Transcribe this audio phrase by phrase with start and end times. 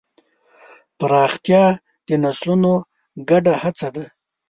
[0.97, 1.63] پراختیا
[2.07, 2.73] د نسلونو
[3.29, 4.05] ګډه هڅه ده.